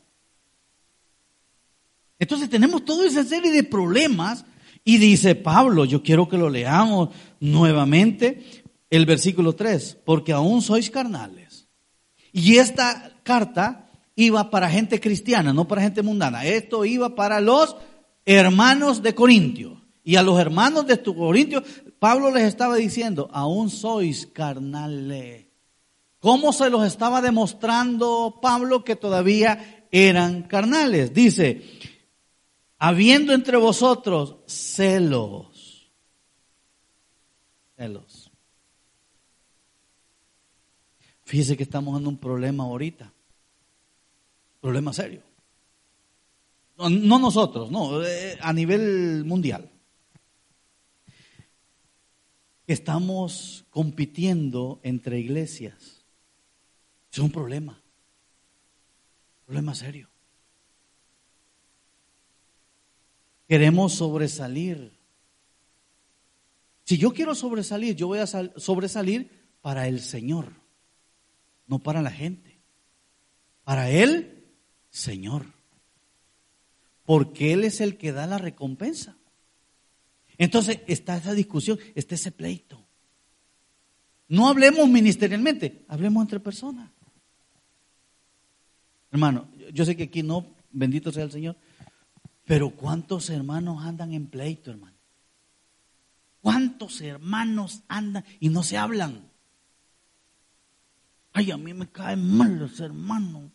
[2.19, 4.45] Entonces tenemos toda esa serie de problemas
[4.83, 10.91] y dice Pablo, yo quiero que lo leamos nuevamente, el versículo 3, porque aún sois
[10.91, 11.69] carnales.
[12.33, 16.45] Y esta carta iba para gente cristiana, no para gente mundana.
[16.45, 17.77] Esto iba para los
[18.27, 19.81] hermanos de Corintio.
[20.03, 21.63] Y a los hermanos de Corintio,
[22.01, 25.48] Pablo les estaba diciendo, aún sois carnales.
[26.21, 31.15] ¿Cómo se los estaba demostrando Pablo que todavía eran carnales?
[31.15, 31.63] Dice,
[32.79, 35.91] habiendo entre vosotros celos.
[37.77, 38.31] Celos.
[41.25, 43.13] Fíjese que estamos en un problema ahorita.
[44.61, 45.23] Problema serio.
[46.79, 49.71] No, nosotros, no, eh, a nivel mundial.
[52.67, 55.98] Estamos compitiendo entre iglesias.
[57.13, 57.81] Es un problema.
[59.47, 60.09] Problema serio.
[63.49, 64.93] Queremos sobresalir.
[66.85, 69.31] Si yo quiero sobresalir, yo voy a sobresalir
[69.63, 70.53] para el Señor,
[71.67, 72.59] no para la gente.
[73.65, 74.45] Para Él
[74.91, 75.47] Señor.
[77.05, 79.17] Porque Él es el que da la recompensa.
[80.37, 82.85] Entonces está esa discusión, está ese pleito.
[84.29, 86.91] No hablemos ministerialmente, hablemos entre personas.
[89.11, 91.57] Hermano, yo sé que aquí no, bendito sea el Señor,
[92.45, 94.97] pero ¿cuántos hermanos andan en pleito, hermano?
[96.41, 99.29] ¿Cuántos hermanos andan y no se hablan?
[101.33, 103.51] Ay, a mí me caen mal los hermanos.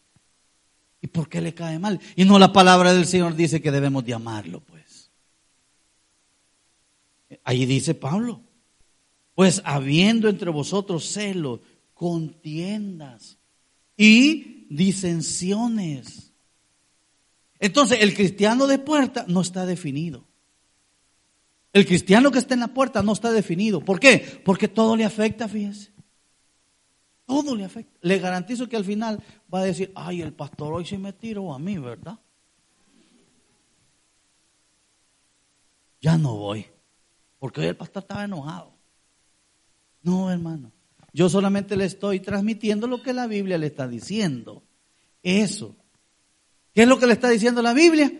[1.02, 2.00] ¿Y por qué le cae mal?
[2.16, 5.12] Y no la palabra del Señor dice que debemos de amarlo, pues.
[7.44, 8.42] Ahí dice Pablo,
[9.36, 11.60] pues habiendo entre vosotros celos,
[11.94, 13.38] contiendas
[13.98, 16.34] y disensiones.
[17.60, 20.26] Entonces, el cristiano de puerta no está definido.
[21.72, 23.82] El cristiano que está en la puerta no está definido.
[23.82, 24.42] ¿Por qué?
[24.46, 25.92] Porque todo le afecta, fíjese.
[27.26, 27.98] Todo le afecta.
[28.02, 31.54] Le garantizo que al final va a decir, ay, el pastor hoy se me tiró
[31.54, 32.20] a mí, ¿verdad?
[36.02, 36.68] Ya no voy.
[37.40, 38.74] Porque hoy el pastor estaba enojado.
[40.02, 40.72] No, hermano.
[41.14, 44.64] Yo solamente le estoy transmitiendo lo que la Biblia le está diciendo.
[45.22, 45.76] Eso.
[46.74, 48.12] ¿Qué es lo que le está diciendo la Biblia?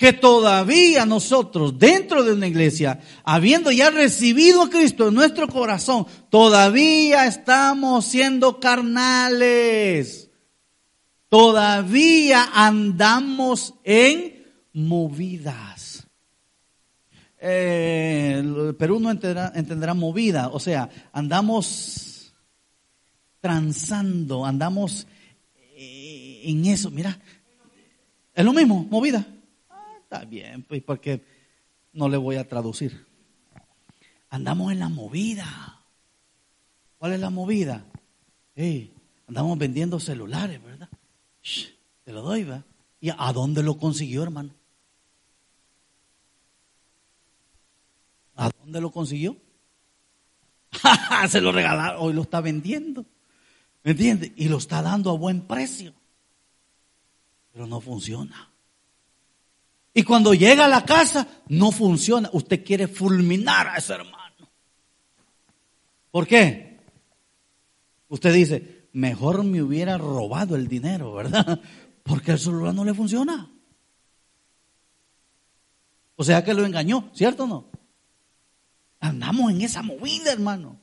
[0.00, 6.06] que todavía nosotros dentro de una iglesia, habiendo ya recibido a Cristo en nuestro corazón,
[6.30, 10.30] todavía estamos siendo carnales.
[11.28, 16.06] Todavía andamos en movidas.
[17.38, 22.09] Eh, Perú no entenderá, entenderá movida, o sea, andamos
[23.40, 25.06] transando, andamos
[25.76, 26.90] eh, en eso.
[26.90, 27.18] Mira,
[28.34, 29.26] es lo mismo, movida.
[30.02, 31.22] Está bien, pues porque
[31.92, 33.06] no le voy a traducir.
[34.28, 35.82] Andamos en la movida.
[36.98, 37.84] ¿Cuál es la movida?
[39.26, 40.90] andamos vendiendo celulares, ¿verdad?
[42.04, 42.64] te lo doy, ¿verdad?
[43.00, 44.50] ¿Y a dónde lo consiguió, hermano?
[48.36, 49.36] ¿A dónde lo consiguió?
[51.28, 53.06] Se lo regalaron, hoy lo está vendiendo.
[53.82, 54.32] ¿Me entiende?
[54.36, 55.94] Y lo está dando a buen precio.
[57.52, 58.50] Pero no funciona.
[59.92, 62.30] Y cuando llega a la casa, no funciona.
[62.32, 64.48] Usted quiere fulminar a ese hermano.
[66.10, 66.78] ¿Por qué?
[68.08, 71.60] Usted dice, mejor me hubiera robado el dinero, ¿verdad?
[72.02, 73.50] Porque el celular no le funciona.
[76.16, 77.66] O sea que lo engañó, ¿cierto o no?
[79.00, 80.78] Andamos en esa movida, hermano.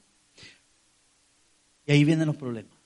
[1.86, 2.77] Y ahí vienen los problemas.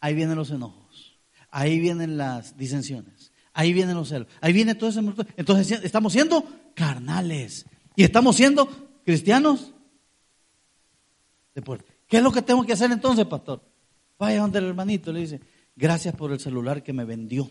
[0.00, 1.18] Ahí vienen los enojos.
[1.50, 3.32] Ahí vienen las disensiones.
[3.52, 4.28] Ahí vienen los celos.
[4.40, 5.00] Ahí viene todo ese.
[5.36, 7.66] Entonces estamos siendo carnales.
[7.96, 8.68] Y estamos siendo
[9.04, 9.72] cristianos
[11.54, 11.92] de puerta.
[12.06, 13.62] ¿Qué es lo que tengo que hacer entonces, pastor?
[14.18, 15.40] Vaya donde el hermanito le dice,
[15.76, 17.50] gracias por el celular que me vendió.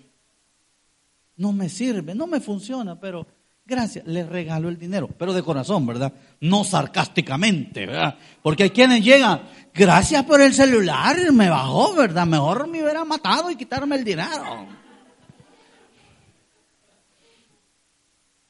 [1.35, 3.25] No me sirve, no me funciona, pero
[3.69, 6.11] gracias, le regalo el dinero, pero de corazón, ¿verdad?
[6.41, 8.17] No sarcásticamente, ¿verdad?
[8.41, 12.25] Porque hay quienes llegan, gracias por el celular, me bajó, ¿verdad?
[12.25, 14.67] Mejor me hubiera matado y quitarme el dinero.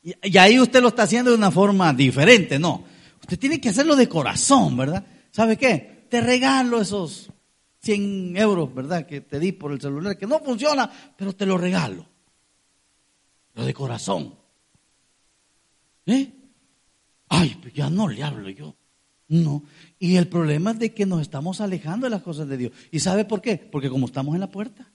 [0.02, 2.86] Y, ahí usted lo está haciendo de una forma diferente, no.
[3.20, 5.06] Usted tiene que hacerlo de corazón, ¿verdad?
[5.30, 6.06] ¿Sabe qué?
[6.10, 7.30] Te regalo esos
[7.82, 9.06] 100 euros, ¿verdad?
[9.06, 12.08] Que te di por el celular, que no funciona, pero te lo regalo.
[13.54, 14.40] Lo de corazón.
[16.10, 16.34] ¿Eh?
[17.28, 18.76] Ay, pues ya no le hablo yo.
[19.28, 19.64] No.
[20.00, 22.72] Y el problema es de que nos estamos alejando de las cosas de Dios.
[22.92, 23.58] ¿Y sabe por qué?
[23.58, 24.92] Porque como estamos en la puerta.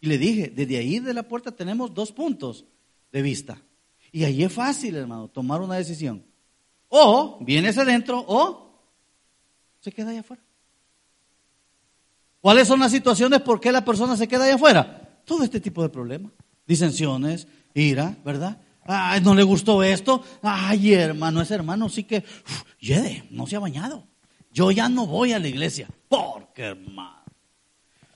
[0.00, 2.64] Y le dije, desde ahí de la puerta tenemos dos puntos
[3.12, 3.60] de vista.
[4.10, 6.24] Y ahí es fácil, hermano, tomar una decisión.
[6.88, 8.80] O vienes adentro o
[9.80, 10.42] se queda allá afuera.
[12.40, 15.20] ¿Cuáles son las situaciones por qué la persona se queda allá afuera?
[15.24, 16.32] Todo este tipo de problemas.
[16.66, 18.60] Disensiones, ira, ¿verdad?
[18.84, 20.22] Ay, no le gustó esto.
[20.42, 22.24] Ay, hermano, ese hermano sí que,
[22.80, 24.06] yede, no se ha bañado.
[24.52, 25.88] Yo ya no voy a la iglesia.
[26.08, 27.22] Porque, hermano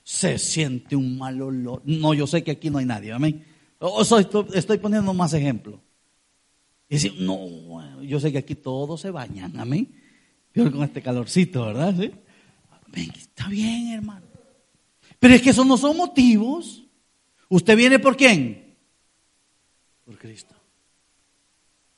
[0.07, 1.81] se siente un mal olor.
[1.83, 3.45] No, yo sé que aquí no hay nadie, amén.
[4.53, 5.81] Estoy, poniendo más ejemplos.
[6.87, 9.93] Y no, yo sé que aquí todos se bañan, amén.
[10.55, 11.93] Con este calorcito, ¿verdad?
[12.93, 14.27] Está bien, hermano.
[15.19, 16.85] Pero es que esos no son motivos.
[17.49, 18.66] ¿Usted viene por quién?
[20.07, 20.55] Por Cristo.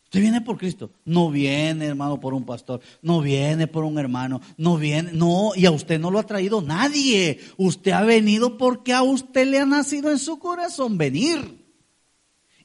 [0.06, 0.90] Usted viene por Cristo.
[1.06, 2.82] No viene, hermano, por un pastor.
[3.04, 4.42] No viene por un hermano.
[4.58, 5.12] No viene.
[5.14, 7.40] No, y a usted no lo ha traído nadie.
[7.58, 11.64] Usted ha venido porque a usted le ha nacido en su corazón venir.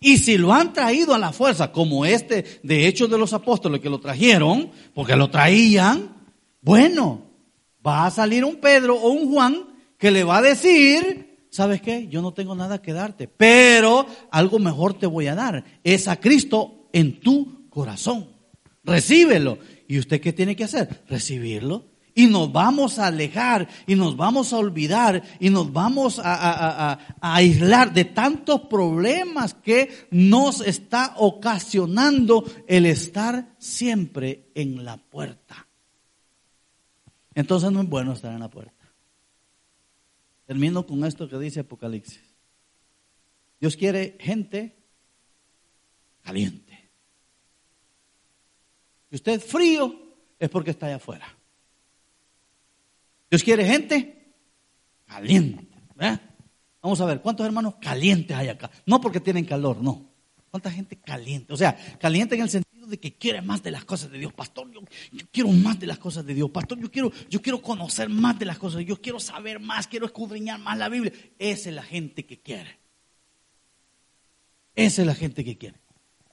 [0.00, 3.82] Y si lo han traído a la fuerza, como este de Hechos de los Apóstoles
[3.82, 6.16] que lo trajeron, porque lo traían,
[6.62, 7.26] bueno,
[7.86, 9.66] va a salir un Pedro o un Juan
[9.98, 12.08] que le va a decir, ¿sabes qué?
[12.08, 15.64] Yo no tengo nada que darte, pero algo mejor te voy a dar.
[15.84, 18.28] Es a Cristo en tu corazón.
[18.82, 19.58] Recíbelo.
[19.86, 21.04] ¿Y usted qué tiene que hacer?
[21.08, 21.84] Recibirlo.
[22.12, 27.92] Y nos vamos a alejar y nos vamos a olvidar y nos vamos a, aislar
[27.92, 35.68] de tantos problemas que nos está ocasionando el estar siempre en la puerta.
[37.32, 38.73] Entonces no es bueno estar en la puerta.
[40.46, 42.20] Termino con esto que dice Apocalipsis.
[43.60, 44.76] Dios quiere gente
[46.22, 46.90] caliente.
[49.08, 49.94] Si usted es frío,
[50.38, 51.26] es porque está allá afuera.
[53.30, 54.34] Dios quiere gente
[55.06, 55.66] caliente.
[56.82, 58.70] Vamos a ver, ¿cuántos hermanos calientes hay acá?
[58.84, 60.10] No porque tienen calor, no.
[60.50, 61.52] ¿Cuánta gente caliente?
[61.52, 64.32] O sea, caliente en el sentido de que quiere más de las cosas de Dios.
[64.32, 64.80] Pastor, yo,
[65.30, 66.50] quiero más de las cosas de Dios.
[66.50, 68.84] Pastor, yo quiero, yo quiero conocer más de las cosas.
[68.84, 71.12] Yo quiero saber más, quiero escudriñar más la Biblia.
[71.38, 72.78] Esa es la gente que quiere.
[74.74, 75.76] Esa es la gente que quiere.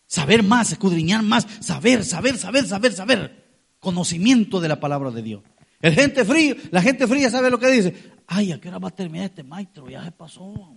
[0.08, 3.46] Saber más, escudriñar más, saber, saber, saber, saber, saber.
[3.80, 5.44] Conocimiento de la palabra de Dios.
[5.82, 8.12] El gente frío, la gente fría sabe lo que dice.
[8.28, 9.90] Ay, ¿a qué hora va a terminar este maestro?
[9.90, 10.76] Ya se pasó.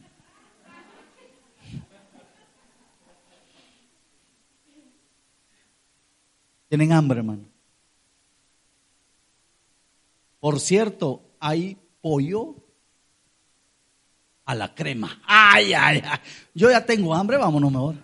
[6.75, 7.45] Tienen hambre, hermano.
[10.41, 12.57] Por cierto, hay pollo
[14.45, 15.23] a la crema.
[15.25, 16.19] Ay, ay, ay.
[16.53, 17.95] Yo ya tengo hambre, vámonos mejor.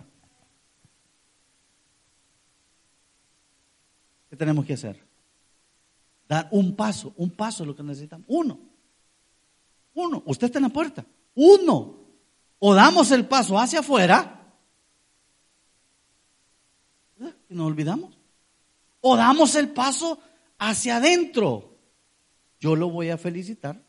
[4.29, 5.05] ¿Qué tenemos que hacer?
[6.29, 8.25] Dar un paso, un paso es lo que necesitamos.
[8.29, 8.57] Uno.
[9.95, 10.23] Uno.
[10.27, 11.05] Usted está en la puerta.
[11.35, 11.97] Uno.
[12.59, 14.55] O damos el paso hacia afuera.
[17.49, 18.20] Y nos olvidamos
[19.01, 20.19] o damos el paso
[20.57, 21.77] hacia adentro.
[22.59, 23.83] Yo lo voy a felicitar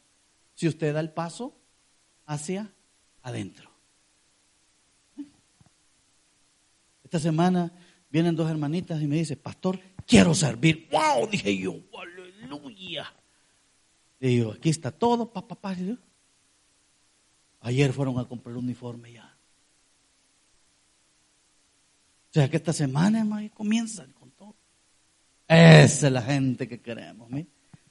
[0.54, 1.54] si usted da el paso
[2.26, 2.72] hacia
[3.22, 3.70] adentro.
[7.04, 7.70] Esta semana
[8.08, 10.88] vienen dos hermanitas y me dicen, pastor, quiero servir.
[10.90, 11.28] ¡Wow!
[11.28, 13.12] Dije yo, aleluya.
[14.18, 15.76] Le digo, aquí está todo, papá, papá.
[17.60, 19.36] Ayer fueron a comprar un uniforme ya.
[22.30, 24.10] O sea que esta semana, hermano, comienzan
[25.54, 27.28] esa es la gente que queremos.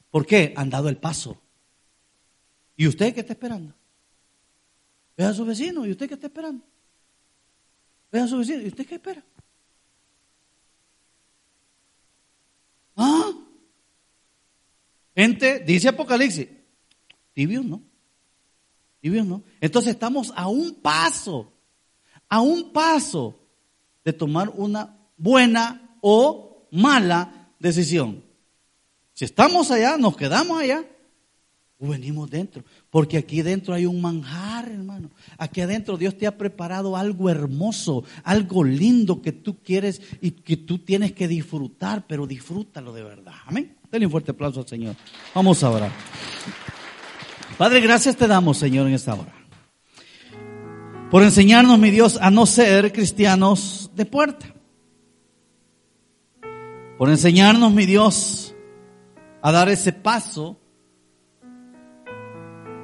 [0.10, 0.54] ¿Por qué?
[0.56, 1.42] Han dado el paso.
[2.76, 3.74] ¿Y usted qué está esperando?
[5.18, 5.86] Ve a su vecino.
[5.86, 6.64] ¿Y usted qué está esperando?
[8.12, 8.62] Ve a su vecino.
[8.62, 9.24] ¿Y usted qué espera?
[12.96, 13.32] ¿Ah?
[15.16, 16.48] Gente, dice Apocalipsis,
[17.34, 17.82] tibios no.
[19.00, 19.44] Tibios no.
[19.60, 21.52] Entonces estamos a un paso,
[22.30, 23.40] a un paso
[24.04, 28.24] de tomar una buena o mala decisión.
[29.14, 30.84] Si estamos allá, nos quedamos allá
[31.82, 32.64] o venimos dentro.
[32.90, 35.10] Porque aquí dentro hay un manjar, hermano.
[35.38, 40.58] Aquí adentro Dios te ha preparado algo hermoso, algo lindo que tú quieres y que
[40.58, 43.34] tú tienes que disfrutar, pero disfrútalo de verdad.
[43.46, 43.76] Amén.
[43.92, 44.96] Denle un fuerte aplauso al Señor.
[45.34, 45.92] Vamos a orar.
[47.58, 49.34] Padre, gracias te damos, Señor, en esta hora.
[51.10, 54.56] Por enseñarnos, mi Dios, a no ser cristianos de puerta
[57.02, 58.54] por enseñarnos, mi Dios,
[59.42, 60.60] a dar ese paso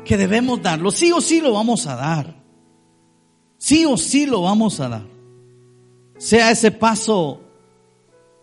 [0.03, 0.89] que debemos darlo.
[0.89, 2.43] Sí o sí lo vamos a dar.
[3.59, 5.05] Sí o sí lo vamos a dar.
[6.18, 7.43] Sea ese paso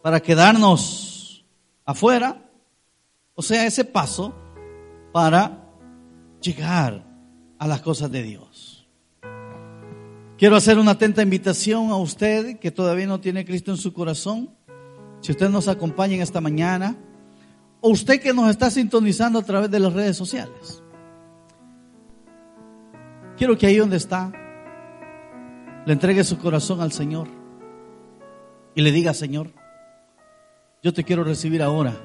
[0.01, 1.45] para quedarnos
[1.85, 2.49] afuera,
[3.35, 4.33] o sea ese paso
[5.13, 5.73] para
[6.41, 7.05] llegar
[7.59, 8.87] a las cosas de Dios.
[10.39, 14.54] Quiero hacer una atenta invitación a usted que todavía no tiene Cristo en su corazón
[15.25, 16.95] si usted nos acompaña en esta mañana,
[17.81, 20.83] o usted que nos está sintonizando a través de las redes sociales.
[23.39, 24.31] Quiero que ahí donde está,
[25.87, 27.29] le entregue su corazón al Señor
[28.75, 29.51] y le diga, Señor,
[30.83, 31.97] yo te quiero recibir ahora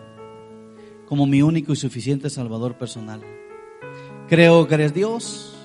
[1.05, 3.21] como mi único y suficiente Salvador personal.
[4.29, 5.57] Creo que eres Dios,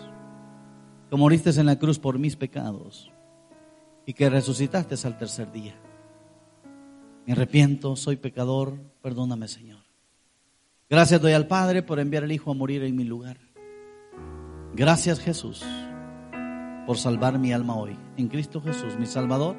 [1.08, 3.12] que moriste en la cruz por mis pecados
[4.06, 5.76] y que resucitaste al tercer día.
[7.26, 9.82] Me arrepiento, soy pecador, perdóname Señor.
[10.90, 13.38] Gracias doy al Padre por enviar al Hijo a morir en mi lugar.
[14.74, 15.64] Gracias Jesús
[16.86, 17.96] por salvar mi alma hoy.
[18.16, 19.56] En Cristo Jesús, mi Salvador